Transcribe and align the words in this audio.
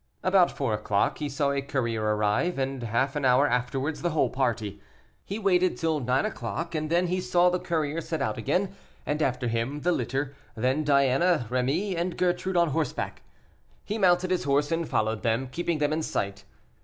About 0.23 0.49
four 0.49 0.73
o'clock 0.73 1.19
he 1.19 1.29
saw 1.29 1.51
a 1.51 1.61
courier 1.61 2.01
arrive, 2.03 2.57
and 2.57 2.81
half 2.81 3.15
an 3.15 3.23
hour 3.23 3.45
afterwards 3.45 4.01
the 4.01 4.09
whole 4.09 4.31
party. 4.31 4.81
He 5.23 5.37
waited 5.37 5.77
till 5.77 5.99
nine 5.99 6.25
o'clock, 6.25 6.73
and 6.73 6.89
then 6.89 7.05
he 7.05 7.21
saw 7.21 7.51
the 7.51 7.59
courier 7.59 8.01
set 8.01 8.19
out 8.19 8.35
again, 8.35 8.73
and 9.05 9.21
after 9.21 9.47
him 9.47 9.81
the 9.81 9.91
litter, 9.91 10.33
then 10.57 10.83
Diana, 10.83 11.45
Rémy, 11.51 11.95
and 11.95 12.17
Gertrude 12.17 12.57
on 12.57 12.69
horseback. 12.69 13.21
He 13.85 13.99
mounted 13.99 14.31
his 14.31 14.45
horse 14.45 14.71
and 14.71 14.89
followed 14.89 15.21
them, 15.21 15.49
keeping 15.49 15.77
them 15.77 15.93
in 15.93 16.01
sight. 16.01 16.45